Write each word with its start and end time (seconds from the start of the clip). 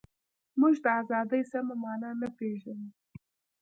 موږ 0.59 0.75
د 0.83 0.85
ازادۍ 1.01 1.41
سمه 1.51 1.75
مانا 1.83 2.11
نه 2.21 2.27
پېژنو. 2.37 2.89